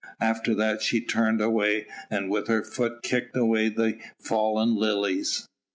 [0.19, 5.47] After that she turned away, and with her foot kicked away the fallen lilies.